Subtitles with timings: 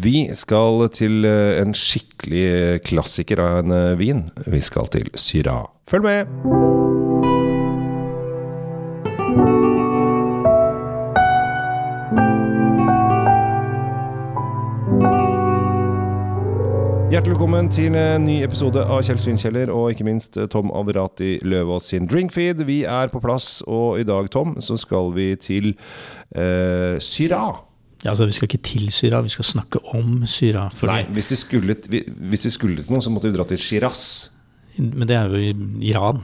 [0.00, 4.22] Vi skal til eh, en skikkelig klassiker av en eh, vin.
[4.46, 5.66] Vi skal til Syra.
[5.90, 6.30] Følg med!
[17.10, 21.40] Hjertelig velkommen til en ny episode av Kjell Svinkjeller og ikke minst eh, Tom Averati
[21.44, 22.64] Løvaas sin Drinkfeed.
[22.64, 25.74] Vi er på plass, og i dag, Tom, så skal vi til
[26.32, 27.58] eh, Syra.
[28.00, 30.68] Ja, altså Vi skal ikke til Syria, vi skal snakke om Syria.
[30.88, 34.02] Nei, hvis vi, skulle, hvis vi skulle til noe, så måtte vi dra til Shiraz.
[34.78, 36.22] Men det er jo i Iran,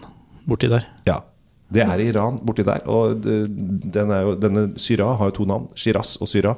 [0.49, 0.87] borti der.
[1.09, 1.21] Ja.
[1.67, 2.85] Det er i Iran, borti der.
[2.87, 5.67] Og den er jo, denne Syra har jo to navn.
[5.75, 6.55] Shiraz og Syra.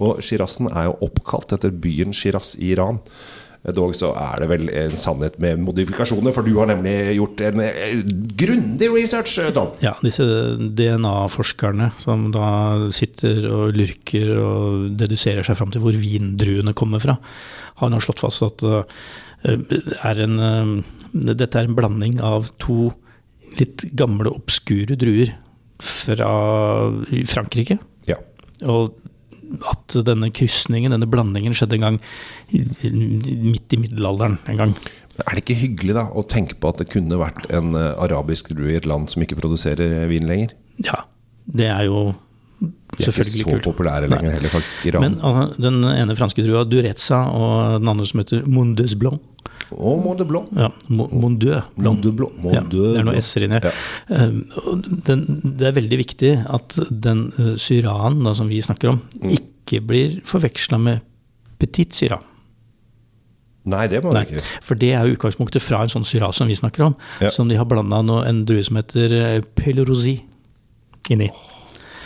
[0.00, 3.00] Og Shirazen er jo oppkalt etter byen Shiraz i Iran.
[3.60, 7.60] Dog så er det vel en sannhet med modifikasjoner, for du har nemlig gjort en
[7.66, 7.98] eh,
[8.40, 9.74] grundig research, eh, Tom.
[9.84, 10.24] Ja, disse
[10.56, 12.46] DNA-forskerne som da
[12.96, 17.18] sitter og lurker og deduserer seg fram til hvor vindruene kommer fra,
[17.82, 18.64] har nå slått fast at
[19.44, 20.40] er en,
[21.12, 22.90] dette er en blanding av to
[23.60, 25.32] litt gamle, obskure druer
[25.80, 26.32] fra
[27.28, 27.78] Frankrike.
[28.08, 28.18] Ja.
[28.68, 28.96] Og
[29.70, 32.00] at denne krysningen, denne blandingen, skjedde en gang
[32.50, 34.74] midt i middelalderen en gang.
[35.20, 38.52] Er det ikke hyggelig da å tenke på at det kunne vært en eh, arabisk
[38.54, 40.54] drue i et land som ikke produserer vin lenger?
[40.86, 41.04] Ja,
[41.50, 42.10] det er jo
[42.98, 45.02] De er ikke så populære lenger heller, faktisk, Iran.
[45.06, 49.20] Men altså, den ene franske trua, Dureza, og den andre som heter Mondeus Blanc.
[49.70, 50.48] Og Monde Blanc.
[50.58, 51.86] Ja, Mo- Mondeux Blanc.
[52.02, 52.32] Monde Blanc.
[52.42, 53.70] Monde Ja, det er noen s-er inni her.
[54.10, 54.26] Ja.
[55.06, 55.22] Den,
[55.60, 57.28] det er veldig viktig at den
[57.62, 59.30] syranen da, som vi snakker om, Mm.
[59.38, 61.00] ikke blir forveksla med
[61.60, 62.18] petit syra.
[63.70, 64.42] Nei, det må Nei, ikke.
[64.64, 67.30] for det er jo utgangspunktet fra en sånn syra som vi snakker om, Ja.
[67.30, 70.22] som de har blanda en drue som heter uh, Pelorosi
[71.10, 71.30] inni.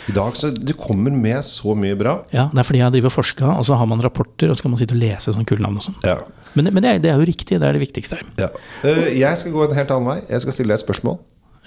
[0.09, 2.19] I dag så Du kommer med så mye bra.
[2.35, 4.65] Ja, det er fordi jeg driver og forsker, og så har man rapporter, og så
[4.65, 5.97] kan man sitte og lese sånne kule navn og sånn.
[6.05, 6.19] Ja.
[6.55, 8.47] Men, men det, er, det er jo riktig, det er det viktigste ja.
[8.85, 10.19] Uh, jeg skal gå en helt annen vei.
[10.29, 11.17] Jeg skal stille deg et spørsmål.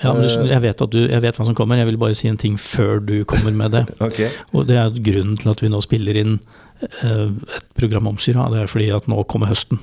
[0.02, 0.46] Ja, men Eh.
[0.52, 2.56] jeg, vet at du, jeg vet hva som kommer, jeg vil bare si en ting
[2.60, 3.84] før du kommer med det.
[4.06, 4.30] okay.
[4.54, 6.38] Og det er grunnen til at vi nå spiller inn
[7.02, 8.46] eh, et program om Syra.
[8.52, 9.80] Det er fordi at nå kommer høsten.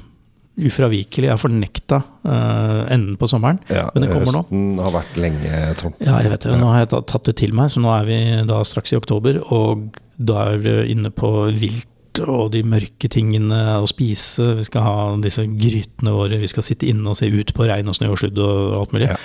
[0.55, 1.27] Ufravikelig.
[1.27, 4.43] Jeg har fornekta uh, enden på sommeren, Ja, men det kommer nå.
[4.45, 5.95] høsten har vært lenge, Tom.
[5.99, 6.53] Ja, jeg vet det.
[6.61, 8.99] Nå har jeg tatt tatt det til meg, så nå er vi da straks i
[8.99, 11.91] oktober, og da er vi inne på vilt
[12.23, 14.53] og de mørke tingene å spise.
[14.61, 17.91] Vi skal ha disse grytene våre, vi skal sitte inne og se ut på regn
[17.91, 19.09] og snø og sludd og alt mulig.
[19.11, 19.17] Ja.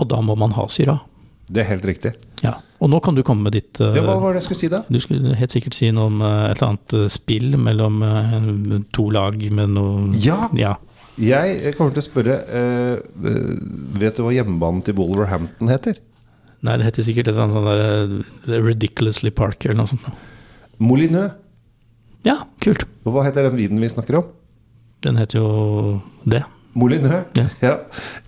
[0.00, 0.98] Og da må man ha syra.
[1.50, 2.12] Det er helt riktig.
[2.44, 2.54] Ja.
[2.80, 4.68] Og nå kan du komme med ditt uh, Ja, hva var det jeg skulle si,
[4.72, 4.84] da?
[4.88, 8.78] Du skulle helt sikkert si noe om uh, et eller annet eh, spill mellom uh,
[8.96, 10.46] to lag med noe Ja.
[10.56, 10.76] ja.
[11.20, 13.00] Jeg kommer til å spørre eh,
[14.00, 15.98] Vet du hva hjemmebanen til Wolverhampton heter?
[16.64, 20.08] Nei, det heter sikkert et eller annet sånt der eh, Ridiculously Park eller noe sånt.
[20.80, 21.32] Molineux.
[22.24, 22.84] Ja, kult.
[23.08, 24.32] Og hva heter den vinen vi snakker om?
[25.04, 25.50] Den heter jo
[26.28, 26.42] det.
[26.78, 27.24] Molineux.
[27.62, 27.76] Ja.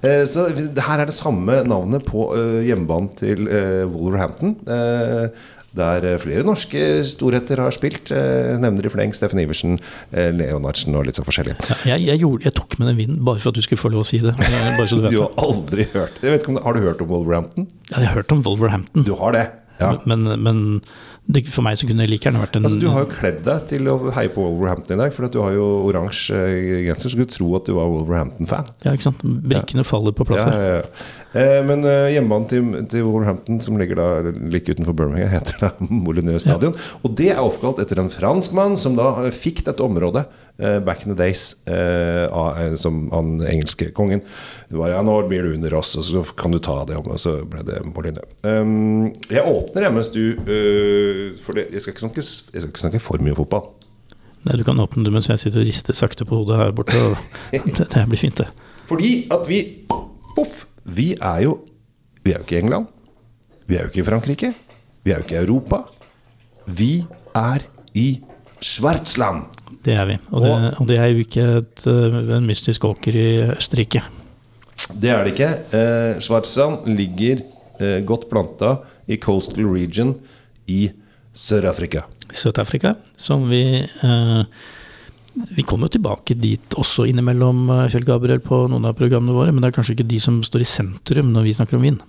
[0.03, 4.57] Eh, så her er det samme navnet på eh, hjemmebanen til eh, Wolverhampton.
[4.67, 5.29] eh,
[5.73, 8.11] der flere norske storheter har spilt.
[8.61, 9.79] Nevner i fleng Steffen Iversen,
[10.13, 11.55] Leonardsen og litt så forskjellig.
[11.65, 13.89] Ja, jeg, jeg, gjorde, jeg tok med den vinden bare for at du skulle få
[13.95, 14.35] lov å si det.
[14.37, 17.09] Bare så du Du har aldri hørt jeg vet ikke om, Har du hørt om
[17.15, 17.71] Wolverhampton?
[17.89, 19.47] Ja, jeg har hørt om Wolverhampton, Du har det?
[19.81, 19.95] Ja.
[20.05, 20.61] men, men
[21.23, 23.43] det, for meg så kunne det like gjerne vært en Altså, du har jo kledd
[23.47, 27.15] deg til å heie på Wolverhampton i dag, for du har jo oransje eh, genser.
[27.15, 28.73] Skulle tro at du var Wolverhampton-fan.
[28.83, 29.23] Ja, ikke sant.
[29.23, 31.21] Brikkene faller på plass Ja, ja, ja.
[31.33, 34.09] Eh, men eh, hjemmebanen til, til Wolverhampton, som ligger da
[34.53, 36.75] like utenfor Birmingham, heter da Molineux stadion.
[37.07, 40.27] Og det er oppkalt etter en franskmann som da eh, fikk dette området
[40.85, 44.23] back in the days eh, eh, som han engelske kongen.
[44.69, 47.11] Det var, ja, nå blir du under oss, og så kan du ta det om,
[47.13, 48.29] og så ble det Molineux.
[48.47, 52.73] Um, jeg åpner jeg mens du uh, For det, jeg, skal ikke snakke, jeg skal
[52.73, 53.71] ikke snakke for mye fotball.
[54.43, 56.99] Nei, du kan åpne det mens jeg sitter og rister sakte på hodet her borte.
[57.53, 58.49] Det, det blir fint, det.
[58.89, 59.63] Fordi at vi
[60.33, 60.65] Poff!
[60.83, 61.61] Vi er jo
[62.25, 62.87] Vi er jo ikke i England.
[63.67, 64.53] Vi er jo ikke i Frankrike.
[65.03, 65.83] Vi er jo ikke i Europa.
[66.67, 66.93] Vi
[67.35, 67.65] er
[67.99, 68.23] i
[68.63, 69.62] Schwarzland.
[69.85, 70.19] Det er vi.
[70.31, 74.03] Og det, og det er jo ikke et, eh, en mystisk åker i Østerrike.
[74.93, 75.51] Det er det ikke.
[75.75, 77.43] Eh, Schwarzland ligger
[77.81, 78.77] eh, godt planta
[79.09, 80.15] i coastal region
[80.71, 80.91] i
[81.35, 82.05] Sør-Afrika.
[82.33, 84.45] Sør-Afrika, som vi eh,
[85.33, 89.53] Vi kommer jo tilbake dit også innimellom, eh, Kjell Gabriel, på noen av programmene våre,
[89.53, 92.03] men det er kanskje ikke de som står i sentrum når vi snakker om vin.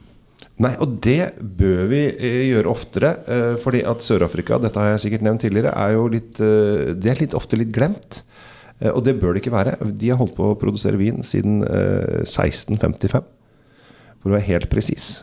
[0.63, 3.11] Nei, og det bør vi eh, gjøre oftere.
[3.27, 7.11] Eh, fordi at Sør-Afrika, dette har jeg sikkert nevnt tidligere, er jo litt eh, Det
[7.11, 8.23] er litt ofte litt glemt.
[8.83, 9.77] Og det bør det ikke være.
[9.95, 13.27] De har holdt på å produsere vin siden eh, 1655.
[14.19, 15.21] For å være helt presis.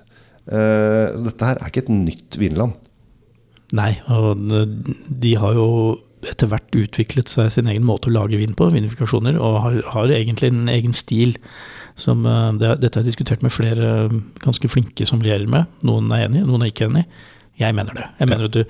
[0.50, 2.72] Så dette her er ikke et nytt vinland.
[3.76, 5.66] Nei, og de har jo
[6.28, 10.12] etter hvert utviklet seg sin egen måte å lage vin på, vinifikasjoner, og har, har
[10.12, 11.36] egentlig en egen stil.
[12.00, 15.70] Som, eh, det, dette har jeg diskutert med flere eh, ganske flinke som sommelierer med.
[15.86, 17.06] Noen er enig, noen er ikke enig.
[17.60, 18.06] Jeg mener det.
[18.20, 18.62] Jeg mener at du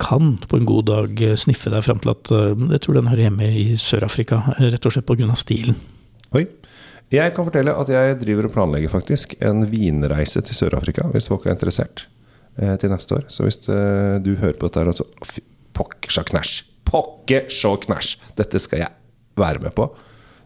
[0.00, 2.32] kan på en god dag eh, sniffe deg fram til at
[2.74, 5.32] jeg tror den hører hjemme i Sør-Afrika, rett og slett pga.
[5.36, 5.78] stilen.
[6.36, 6.46] Oi.
[7.12, 11.46] Jeg kan fortelle at jeg driver og planlegger faktisk en vinreise til Sør-Afrika, hvis folk
[11.46, 12.08] er interessert,
[12.56, 13.28] til neste år.
[13.30, 15.06] Så hvis du hører på dette her, altså
[15.76, 16.58] Pokker så knæsj!
[16.88, 18.16] Pokker så knæsj!
[18.38, 18.92] Dette skal jeg
[19.36, 19.90] være med på.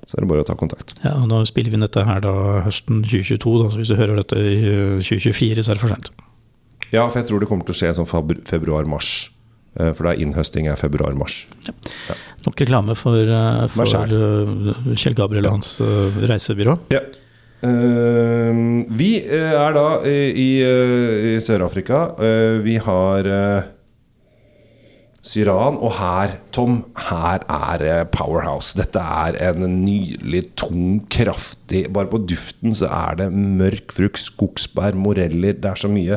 [0.09, 0.97] Så er det bare å ta kontakt.
[1.05, 2.35] Ja, og Nå spiller vi dette her da
[2.65, 4.57] høsten 2022, da, så hvis du hører dette i
[5.07, 6.11] 2024, så er det for sent.
[6.91, 8.11] Ja, for jeg tror det kommer til å skje sånn
[8.49, 9.13] februar-mars.
[9.79, 11.45] Eh, for da innhøsting er februar-mars.
[11.69, 11.77] Ja.
[12.09, 12.19] Ja.
[12.49, 15.77] Nok reklame for, eh, for eh, Kjell Gabriel og hans
[16.27, 16.79] reisebyrå.
[16.95, 17.05] Ja.
[17.61, 21.99] Uh, vi er da i, i Sør-Afrika.
[22.17, 23.67] Uh, vi har uh,
[25.21, 28.73] Syran, og her, Tom, her er Powerhouse.
[28.79, 34.97] Dette er en nydelig, tung, kraftig Bare på duften så er det mørk frukt, skogsbær,
[34.97, 35.59] moreller.
[35.61, 36.17] Det er så mye.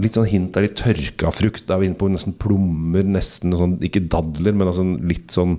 [0.00, 1.66] Litt sånn hint av litt tørka frukt.
[1.66, 5.56] Da er vi inne på nesten plommer, nesten sånn, ikke dadler, men altså litt sånn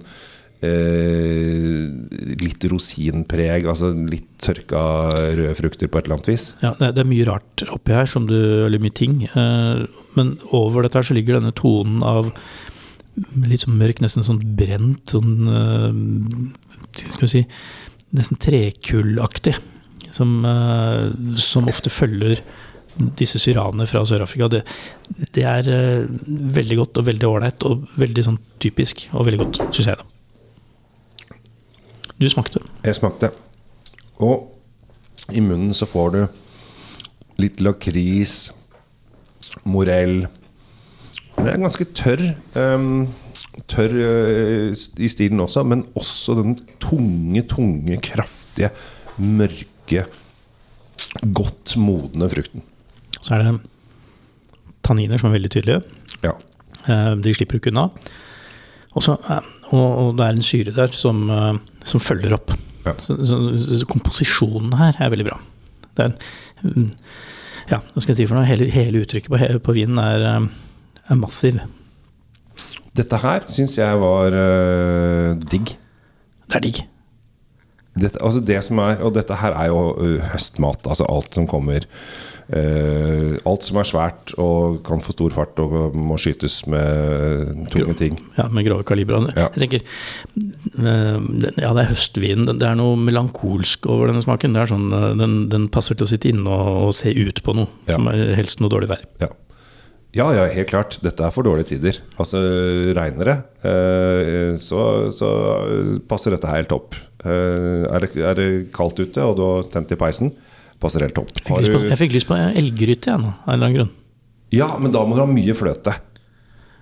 [0.64, 1.92] eh,
[2.40, 4.86] Litt rosinpreg, altså litt tørka
[5.36, 6.48] røde frukter på et eller annet vis.
[6.64, 9.26] Ja, det er mye rart oppi her, som du, eller mye ting.
[9.28, 9.84] Eh,
[10.18, 12.32] men over dette her så ligger denne tonen av
[13.44, 17.46] litt sånn mørk, nesten sånn brent, sånn eh, Skal vi si
[18.12, 19.54] Nesten trekullaktig.
[20.12, 22.42] Som, eh, som ofte følger
[23.20, 24.66] disse syranene fra Sør-Afrika, det,
[25.32, 29.62] det, er uh, veldig godt og veldig ålreit og veldig sånn typisk og veldig godt,
[29.72, 30.02] syns jeg.
[30.02, 31.38] da.
[32.20, 32.62] Du smakte?
[32.84, 33.32] Jeg smakte.
[34.22, 34.52] Og
[35.32, 36.22] i munnen så får du
[37.42, 38.52] litt lakris,
[39.64, 40.26] morell
[41.38, 42.24] Den er ganske tørr.
[42.54, 43.08] Um,
[43.72, 48.70] tørr uh, i stilen også, men også den tunge, tunge, kraftige,
[49.18, 50.06] mørke,
[51.34, 52.66] godt modne frukten.
[53.22, 53.56] Så er det
[54.86, 55.82] tanniner som er veldig tydelige.
[56.26, 56.36] Ja.
[56.86, 57.88] Uh, de slipper du ikke unna.
[58.98, 59.42] Også, uh,
[59.72, 62.52] og, og, det er en syre der som, eh, som følger opp.
[62.84, 62.96] Ja.
[63.00, 65.38] Så, så, så, komposisjonen her er veldig bra.
[65.96, 66.16] Det er
[66.66, 66.90] mm,
[67.72, 68.48] Ja, hva skal jeg si for noe?
[68.50, 70.26] Hele, hele uttrykket på, på vinen er,
[71.08, 71.62] er, massiv.
[72.98, 75.78] Dette her syns jeg var uh, digg.
[76.52, 76.82] Det er digg.
[78.00, 80.86] Dette, altså det som er, og dette her er jo høstmat.
[80.88, 81.88] Altså alt som kommer
[82.52, 87.96] Uh, alt som er svært og kan få stor fart og må skytes med tunge
[87.96, 88.18] ting.
[88.36, 89.48] Ja, med grove kaliber Ja.
[89.56, 89.86] Jeg tenker
[90.76, 91.22] uh,
[91.56, 92.50] Ja, det er høstvin.
[92.52, 94.58] Det er noe melankolsk over denne smaken.
[94.58, 94.90] Det er sånn,
[95.22, 97.96] den, den, passer til å sitte inne og, og se ut på noe, ja.
[97.96, 99.08] som er helst noe dårlig vær.
[99.24, 99.32] Ja.
[100.20, 100.28] ja.
[100.42, 101.00] ja, helt klart.
[101.06, 102.02] Dette er for dårlige tider.
[102.20, 102.42] Altså,
[102.98, 103.38] regner det,
[104.60, 104.84] så,
[105.16, 105.32] så,
[106.12, 107.00] passer dette helt opp.
[107.22, 110.32] Er det, er det kaldt ute, og du har tent i peisen,
[110.82, 111.34] passer helt topp.
[111.38, 113.92] Jeg fikk, på, jeg fikk lyst på elggryte, jeg nå, av en eller annen grunn.
[114.52, 115.94] Ja, men da må du ha mye fløte.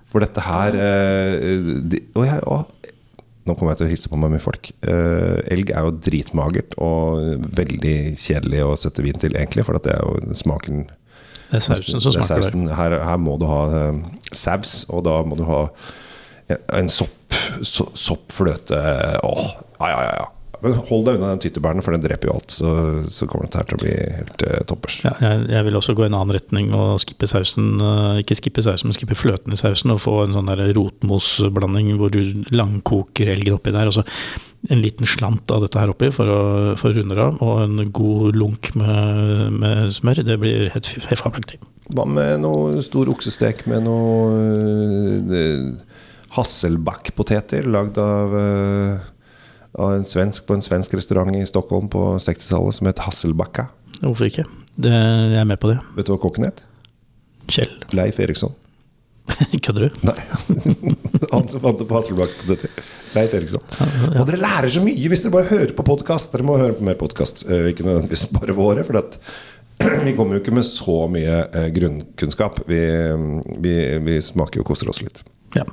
[0.10, 2.76] For dette her eh, de, og jeg, og,
[3.48, 4.68] Nå kommer jeg til å hisse på meg med folk.
[4.86, 9.64] Eh, elg er jo dritmagert og veldig kjedelig å sette vin til, egentlig.
[9.66, 10.84] For det er jo smaken
[11.50, 12.60] Det er sausen som smaker.
[12.78, 13.64] Her, her, må du ha
[14.38, 15.64] saus, og da må du ha
[16.52, 17.16] en, en sopp,
[17.62, 18.82] so, soppfløte.
[19.24, 19.48] Åh,
[19.80, 20.28] ja, ja, ja.
[20.60, 22.52] Men hold deg unna den tyttebæren, for den dreper jo alt.
[22.52, 22.72] Så,
[23.12, 24.98] så kommer dette her til å bli helt eh, toppers.
[25.06, 27.70] Ja, jeg, jeg, vil også gå i en annen retning og skippe sausen.
[27.80, 29.94] Uh, ikke skippe sausen, men skippe fløten i sausen.
[29.96, 33.88] Og få en sånn rotmosblanding hvor du langkoker elgen oppi der.
[33.88, 34.06] Og så
[34.68, 36.42] en liten slant av dette her oppi for å,
[36.80, 37.40] for å runde av.
[37.40, 40.26] Og en god lunk med, med smør.
[40.28, 41.62] Det blir helt, helt fabelaktig.
[41.96, 44.36] Hva med noe stor oksestek med noe
[45.24, 45.72] uh,
[46.36, 48.36] hasselbackpoteter lagd av
[49.80, 53.70] av en svensk på en svensk restaurant i Stockholm på 60-tallet som het Hasselbacka.
[54.02, 54.48] Hvorfor ikke?
[54.80, 55.78] Det, jeg er med på det.
[55.98, 56.64] Vet du hva kokken het?
[57.50, 57.72] Kjell.
[57.96, 58.56] Leif Eriksson.
[59.66, 60.00] Kødder du?
[60.08, 60.16] Nei.
[61.34, 62.46] Han som fant det på Hasselbakk.
[63.16, 63.64] Leif Eriksson.
[63.76, 64.24] Ja, ja.
[64.24, 66.34] Og dere lærer så mye hvis dere bare hører på podkast.
[66.34, 68.86] Dere må høre på mer podkast, eh, ikke nødvendigvis bare våre.
[68.88, 69.02] For
[70.08, 72.64] vi kommer jo ikke med så mye eh, grunnkunnskap.
[72.70, 72.82] Vi,
[73.66, 73.76] vi,
[74.08, 75.22] vi smaker jo og koster oss litt.
[75.56, 75.64] Ja.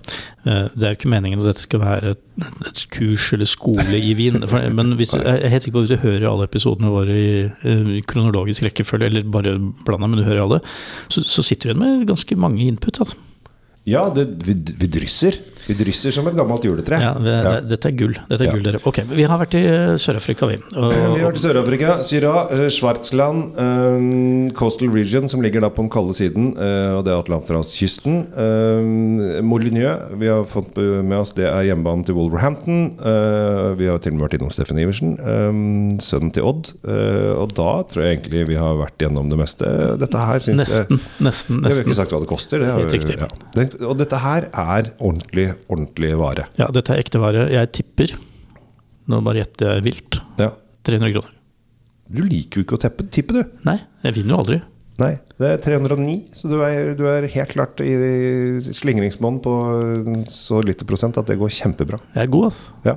[0.47, 2.23] Eh, det er jo ikke meningen at dette skal være et,
[2.68, 4.40] et kurs eller skole i vin.
[4.73, 7.28] Men du, jeg er helt sikker på hvis du hører alle episodene våre i,
[7.99, 10.62] i kronologisk rekkefølge, eller bare blanda, men du hører alle,
[11.12, 13.02] så, så sitter du igjen med ganske mange input.
[13.04, 13.21] Altså.
[13.87, 15.38] Ja, det, vi, vi, drysser.
[15.67, 16.99] Vi drysser som et gammelt juletre.
[17.03, 17.61] Ja, vi, Ja.
[17.61, 18.15] Dette er gull.
[18.29, 18.53] Dette er Ja.
[18.53, 18.79] gull, dere.
[18.87, 20.57] Ok, vi har vært i eh, Sør-Afrika, vi.
[20.77, 22.35] Og, Vi har vært i Sør-Afrika, Syra,
[22.71, 27.13] Schwartzland, Schwarzland, eh, Coastal Region, som ligger da på den kalde siden, uh, og det
[27.13, 28.21] er Atlanterhavskysten.
[28.37, 32.95] Uh, Molyneux, vi har fått med oss, det er hjemmebanen til Wolverhampton.
[33.01, 36.71] Uh, vi har til og med vært innom Steffen Iversen, eh, sønnen til Odd.
[36.87, 39.67] Eh, og da tror jeg egentlig vi har vært gjennom det meste.
[40.01, 41.87] Dette her syns jeg nesten, nesten, Jeg har nesten.
[41.87, 42.63] ikke sagt hva det koster.
[42.63, 43.17] Det har.
[43.27, 43.29] Ja.
[43.57, 46.47] Det, og dette her er ordentlig, ordentlig vare.
[46.61, 47.49] Ja, dette er ekte vare.
[47.53, 48.15] Jeg tipper,
[49.11, 50.53] nå bare gjetter jeg vilt, Ja.
[50.87, 51.33] 300 kroner.
[52.07, 53.43] Du liker jo ikke å teppe, tippe, du.
[53.67, 54.61] Nei, jeg vinner jo aldri.
[55.01, 57.91] Nei, det er 309, så du er, du er helt klart i
[58.65, 59.53] slingringsmonn på
[60.33, 61.99] så lite prosent at det går kjempebra.
[62.15, 62.79] Jeg er god, altså.
[62.87, 62.97] Ja.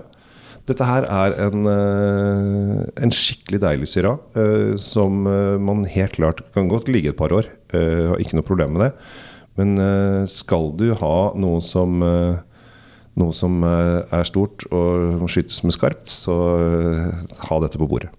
[0.69, 6.43] Dette her er en, eh, en skikkelig deilig syra, eh, som eh, man helt klart
[6.53, 7.49] kan godt ligge et par år.
[7.73, 8.91] Har ikke noe problem med det.
[9.59, 11.99] Men skal du ha noe som
[13.19, 17.87] noe som eh, er stort og må skytes med skarpt, så eh, ha dette på
[17.89, 18.11] bordet.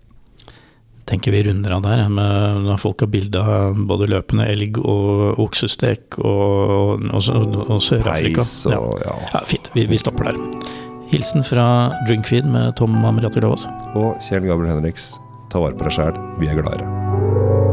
[1.10, 5.40] Tenker vi runder av der, med når folk har bilde av både løpende elg og
[5.42, 8.46] oksestek og, og, og, og Sør-Afrika.
[8.76, 9.16] Og ja.
[9.32, 9.72] Ja, fint.
[9.74, 10.38] Vi, vi stopper der.
[11.10, 11.66] Hilsen fra
[12.06, 13.66] Drinkfeed med Tom Amriati Lavas.
[13.98, 15.16] Og Kjell Gabriel Henriks,
[15.50, 16.24] ta vare på deg sjæl.
[16.38, 17.69] Vi er deg.